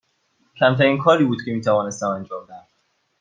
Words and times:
کمترین 0.59 0.97
کاری 0.97 1.25
بود 1.25 1.37
که 1.45 1.51
می 1.51 1.61
توانستم 1.61 2.07
انجام 2.07 2.45
دهم. 2.45 2.67